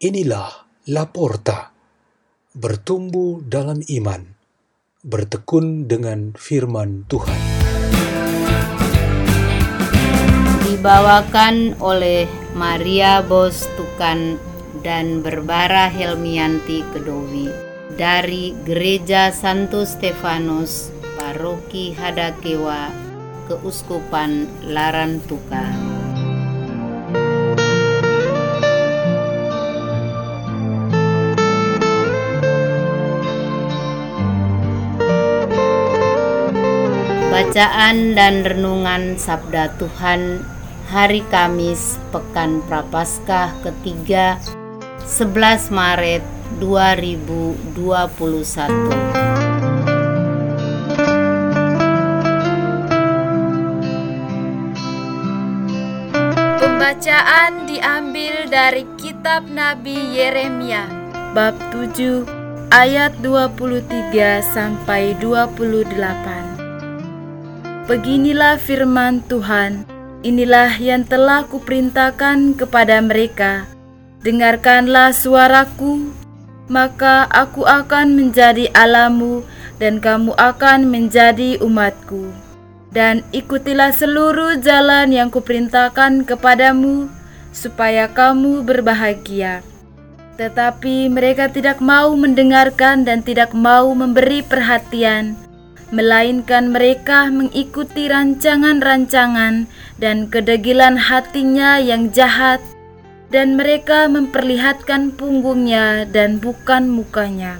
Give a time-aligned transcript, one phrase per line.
[0.00, 1.76] Inilah Laporta,
[2.56, 4.32] bertumbuh dalam iman,
[5.04, 7.36] bertekun dengan firman Tuhan.
[10.64, 12.24] Dibawakan oleh
[12.56, 14.40] Maria Bos Tukan
[14.80, 17.52] dan Berbara Helmianti Kedowi
[18.00, 20.88] dari Gereja Santo Stefanus,
[21.20, 22.88] Paroki Hadakewa,
[23.52, 25.99] Keuskupan Larantuka.
[37.40, 40.44] Bacaan dan Renungan Sabda Tuhan
[40.92, 44.36] Hari Kamis Pekan Prapaskah ketiga
[45.08, 46.20] 11 Maret
[46.60, 47.80] 2021
[56.60, 60.84] Pembacaan diambil dari kitab Nabi Yeremia
[61.32, 62.28] bab 7
[62.68, 66.49] ayat 23 sampai 28.
[67.90, 69.82] Beginilah firman Tuhan,
[70.22, 73.66] inilah yang telah kuperintahkan kepada mereka.
[74.22, 76.14] Dengarkanlah suaraku,
[76.70, 79.42] maka aku akan menjadi alamu
[79.82, 82.30] dan kamu akan menjadi umatku.
[82.94, 87.10] Dan ikutilah seluruh jalan yang kuperintahkan kepadamu,
[87.50, 89.66] supaya kamu berbahagia.
[90.38, 95.49] Tetapi mereka tidak mau mendengarkan dan tidak mau memberi perhatian
[95.90, 99.66] melainkan mereka mengikuti rancangan-rancangan
[99.98, 102.62] dan kedegilan hatinya yang jahat,
[103.30, 107.58] dan mereka memperlihatkan punggungnya dan bukan mukanya.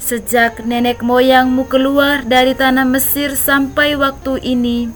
[0.00, 4.88] Sejak nenek moyangmu keluar dari tanah Mesir sampai waktu ini,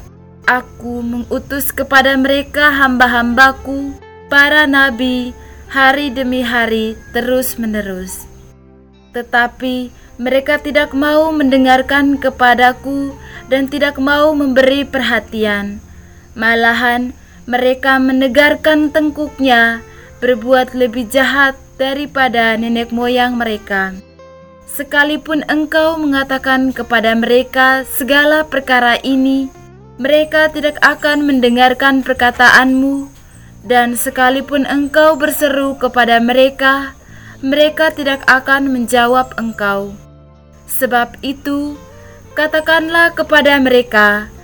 [0.48, 3.92] aku mengutus kepada mereka hamba-hambaku,
[4.32, 5.36] para nabi,
[5.68, 8.24] hari demi hari terus-menerus.
[9.12, 13.10] Tetapi mereka tidak mau mendengarkan kepadaku
[13.50, 15.82] dan tidak mau memberi perhatian.
[16.38, 17.14] Malahan,
[17.44, 19.82] mereka menegarkan tengkuknya,
[20.22, 23.92] berbuat lebih jahat daripada nenek moyang mereka.
[24.64, 29.46] Sekalipun engkau mengatakan kepada mereka segala perkara ini,
[30.00, 33.06] mereka tidak akan mendengarkan perkataanmu,
[33.62, 36.98] dan sekalipun engkau berseru kepada mereka,
[37.38, 39.94] mereka tidak akan menjawab engkau.
[40.68, 41.76] Sebab itu,
[42.32, 44.34] katakanlah kepada mereka,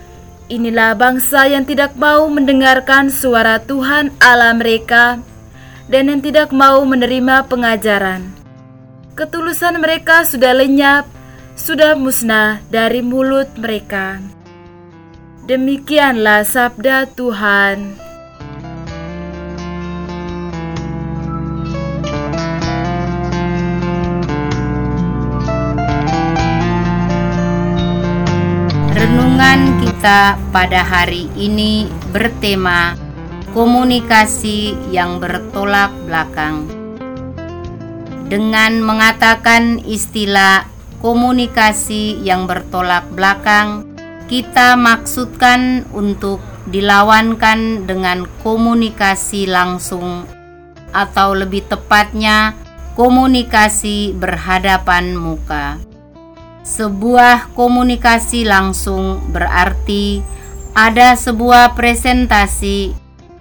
[0.51, 5.23] Inilah bangsa yang tidak mau mendengarkan suara Tuhan Allah mereka
[5.87, 8.27] dan yang tidak mau menerima pengajaran.
[9.15, 11.07] Ketulusan mereka sudah lenyap,
[11.55, 14.19] sudah musnah dari mulut mereka.
[15.47, 18.10] Demikianlah sabda Tuhan.
[29.61, 31.85] Renungan kita pada hari ini
[32.17, 32.97] bertema
[33.53, 36.65] komunikasi yang bertolak belakang.
[38.33, 40.65] Dengan mengatakan istilah
[41.05, 43.85] komunikasi yang bertolak belakang,
[44.33, 46.41] kita maksudkan untuk
[46.73, 50.25] dilawankan dengan komunikasi langsung
[50.89, 52.57] atau lebih tepatnya
[52.97, 55.90] komunikasi berhadapan muka.
[56.61, 60.21] Sebuah komunikasi langsung berarti
[60.77, 62.93] ada sebuah presentasi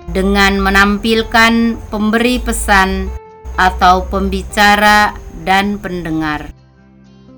[0.09, 3.11] dengan menampilkan pemberi pesan
[3.59, 5.13] atau pembicara
[5.43, 6.49] dan pendengar.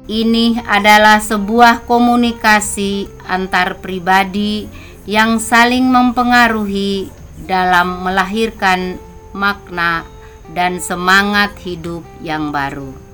[0.05, 4.69] Ini adalah sebuah komunikasi antar pribadi
[5.09, 7.09] yang saling mempengaruhi
[7.49, 9.01] dalam melahirkan
[9.33, 10.05] makna
[10.53, 13.10] dan semangat hidup yang baru.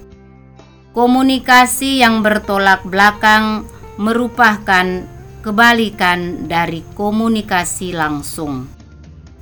[0.98, 3.70] Komunikasi yang bertolak belakang
[4.02, 5.06] merupakan
[5.46, 8.66] kebalikan dari komunikasi langsung.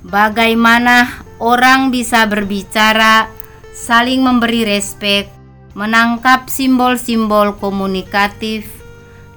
[0.04, 3.32] Bagaimana orang bisa berbicara,
[3.72, 5.32] saling memberi respek,
[5.80, 8.68] menangkap simbol-simbol komunikatif,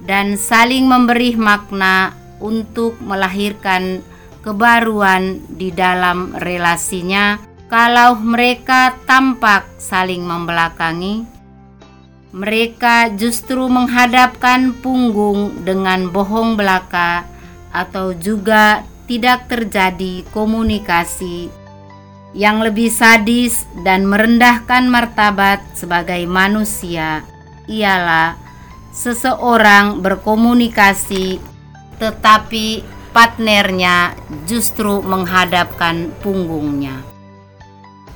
[0.03, 2.11] dan saling memberi makna
[2.43, 4.03] untuk melahirkan
[4.43, 7.39] kebaruan di dalam relasinya
[7.71, 11.38] kalau mereka tampak saling membelakangi
[12.29, 17.25] mereka justru menghadapkan punggung dengan bohong belaka
[17.73, 21.49] atau juga tidak terjadi komunikasi
[22.37, 27.25] yang lebih sadis dan merendahkan martabat sebagai manusia
[27.65, 28.37] ialah
[28.93, 31.41] seseorang berkomunikasi
[31.97, 34.13] tetapi partnernya
[34.45, 37.01] justru menghadapkan punggungnya.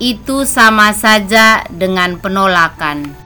[0.01, 3.23] itu sama saja dengan penolakan.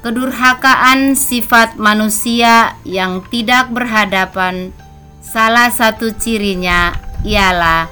[0.00, 4.72] Kedurhakaan sifat manusia yang tidak berhadapan,
[5.20, 7.84] salah satu cirinya ialah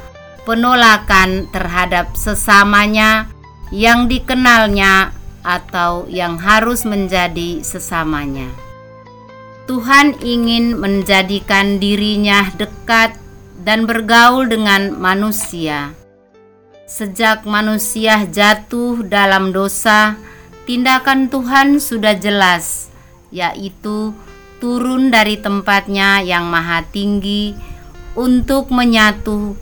[0.49, 3.29] penolakan terhadap sesamanya
[3.69, 5.13] yang dikenalnya
[5.45, 8.49] atau yang harus menjadi sesamanya.
[9.69, 13.13] Tuhan ingin menjadikan dirinya dekat
[13.61, 15.93] dan bergaul dengan manusia.
[16.89, 20.17] Sejak manusia jatuh dalam dosa,
[20.69, 22.93] tindakan Tuhan sudah jelas,
[23.33, 24.13] yaitu
[24.61, 27.57] turun dari tempatnya yang maha tinggi
[28.13, 29.57] untuk menyatu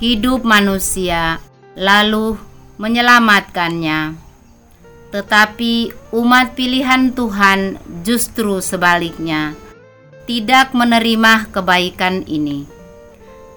[0.00, 1.44] hidup manusia,
[1.76, 2.40] lalu
[2.80, 4.16] menyelamatkannya.
[5.12, 9.52] Tetapi umat pilihan Tuhan justru sebaliknya,
[10.24, 12.77] tidak menerima kebaikan ini.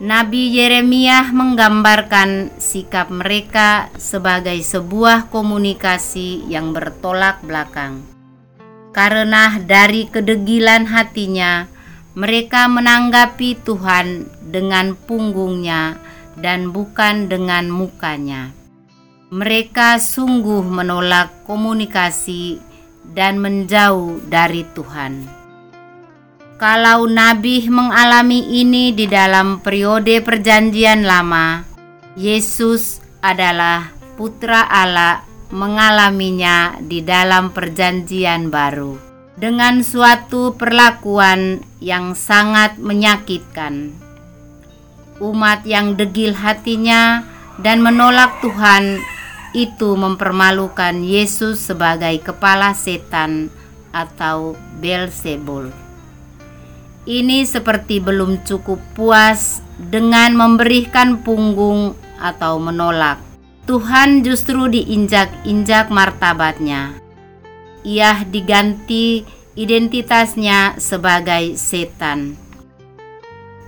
[0.02, 8.02] Nabi Yeremia menggambarkan sikap mereka sebagai sebuah komunikasi yang bertolak belakang.
[8.98, 11.70] Karena dari kedegilan hatinya,
[12.18, 16.02] mereka menanggapi Tuhan dengan punggungnya
[16.34, 18.50] dan bukan dengan mukanya.
[19.30, 22.58] Mereka sungguh menolak komunikasi
[23.06, 25.41] dan menjauh dari Tuhan.
[26.62, 31.66] Kalau Nabi mengalami ini di dalam periode Perjanjian Lama,
[32.14, 39.02] Yesus adalah Putra Allah mengalaminya di dalam Perjanjian Baru
[39.34, 43.98] dengan suatu perlakuan yang sangat menyakitkan.
[45.18, 47.26] Umat yang degil hatinya
[47.58, 49.02] dan menolak Tuhan
[49.58, 53.50] itu mempermalukan Yesus sebagai kepala setan
[53.90, 55.81] atau Belzebul.
[57.02, 63.18] Ini seperti belum cukup puas dengan memberikan punggung atau menolak.
[63.66, 66.94] Tuhan justru diinjak-injak martabatnya.
[67.82, 69.26] Ia diganti
[69.58, 72.38] identitasnya sebagai setan.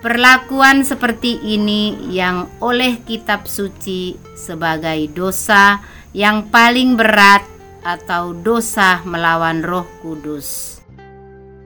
[0.03, 5.79] Perlakuan seperti ini yang oleh kitab suci sebagai dosa
[6.11, 7.41] yang paling berat
[7.81, 10.72] atau dosa melawan Roh Kudus.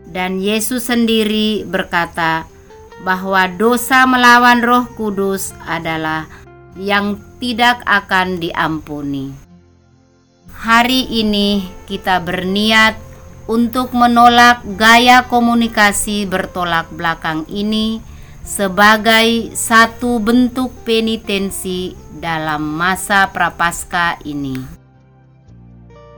[0.07, 2.47] Dan Yesus sendiri berkata
[3.03, 6.25] bahwa dosa melawan Roh Kudus adalah
[6.79, 9.35] yang tidak akan diampuni.
[10.57, 12.97] Hari ini kita berniat
[13.45, 18.01] untuk menolak gaya komunikasi bertolak belakang ini
[18.47, 24.55] sebagai satu bentuk penitensi dalam masa prapaskah ini.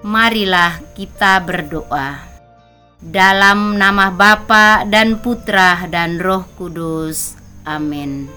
[0.06, 2.29] Marilah kita berdoa.
[3.00, 7.40] Dalam nama Bapa dan Putra dan Roh Kudus.
[7.64, 8.28] Amin.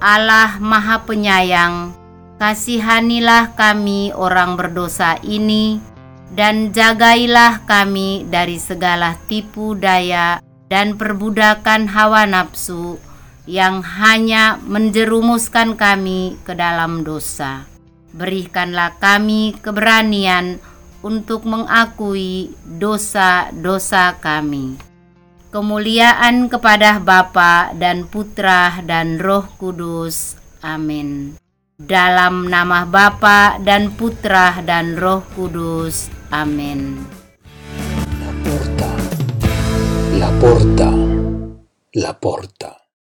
[0.00, 1.92] Allah Maha Penyayang,
[2.40, 5.76] kasihanilah kami orang berdosa ini
[6.32, 10.40] dan jagailah kami dari segala tipu daya
[10.72, 12.96] dan perbudakan hawa nafsu
[13.44, 17.68] yang hanya menjerumuskan kami ke dalam dosa.
[18.16, 20.64] Berikanlah kami keberanian
[21.02, 24.78] untuk mengakui dosa-dosa kami.
[25.52, 30.40] Kemuliaan kepada Bapa dan Putra dan Roh Kudus.
[30.64, 31.36] Amin.
[31.76, 36.08] Dalam nama Bapa dan Putra dan Roh Kudus.
[36.32, 37.04] Amin.
[38.16, 38.90] La porta,
[40.16, 40.90] la porta,
[42.00, 42.81] la porta.